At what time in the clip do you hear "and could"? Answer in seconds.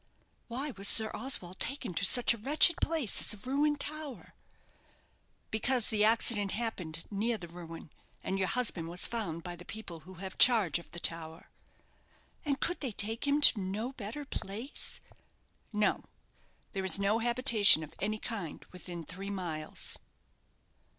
12.43-12.79